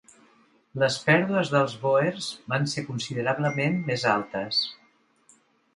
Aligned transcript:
Les 0.83 0.95
pèrdues 1.09 1.51
dels 1.55 1.75
bòers 1.83 2.31
van 2.55 2.67
ser 2.75 2.85
considerablement 2.91 3.79
més 3.91 4.09
altes. 4.17 4.65